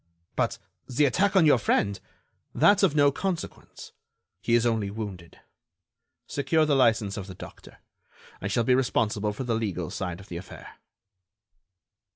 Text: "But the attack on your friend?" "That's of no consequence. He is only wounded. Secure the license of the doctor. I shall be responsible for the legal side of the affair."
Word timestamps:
"But 0.35 0.57
the 0.89 1.05
attack 1.05 1.35
on 1.35 1.45
your 1.45 1.59
friend?" 1.59 1.99
"That's 2.55 2.81
of 2.81 2.95
no 2.95 3.11
consequence. 3.11 3.91
He 4.41 4.55
is 4.55 4.65
only 4.65 4.89
wounded. 4.89 5.39
Secure 6.25 6.65
the 6.65 6.75
license 6.75 7.17
of 7.17 7.27
the 7.27 7.35
doctor. 7.35 7.77
I 8.41 8.47
shall 8.47 8.63
be 8.63 8.73
responsible 8.73 9.31
for 9.31 9.43
the 9.43 9.53
legal 9.53 9.91
side 9.91 10.19
of 10.19 10.27
the 10.27 10.37
affair." 10.37 10.77